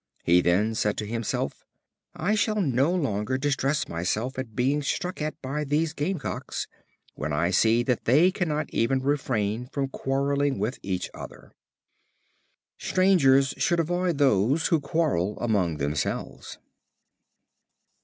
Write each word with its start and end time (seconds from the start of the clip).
He 0.23 0.41
then 0.41 0.73
said 0.73 0.97
to 0.97 1.05
himself: 1.05 1.63
"I 2.15 2.33
shall 2.33 2.59
no 2.59 2.91
longer 2.91 3.37
distress 3.37 3.87
myself 3.87 4.39
at 4.39 4.55
being 4.55 4.81
struck 4.81 5.21
at 5.21 5.39
by 5.43 5.63
these 5.63 5.93
Game 5.93 6.17
cocks, 6.17 6.65
when 7.13 7.31
I 7.31 7.51
see 7.51 7.83
that 7.83 8.05
they 8.05 8.31
cannot 8.31 8.67
even 8.71 9.03
refrain 9.03 9.67
from 9.67 9.89
quarreling 9.89 10.57
with 10.57 10.79
each 10.81 11.11
other." 11.13 11.51
Strangers 12.79 13.53
should 13.57 13.79
avoid 13.79 14.17
those 14.17 14.69
who 14.69 14.79
quarrel 14.79 15.37
among 15.39 15.77
themselves. 15.77 16.57